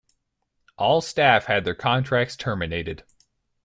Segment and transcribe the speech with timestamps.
[0.79, 3.03] All staff had their contracts terminated.